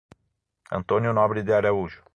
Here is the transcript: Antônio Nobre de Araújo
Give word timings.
Antônio 0.71 1.13
Nobre 1.13 1.43
de 1.43 1.53
Araújo 1.53 2.03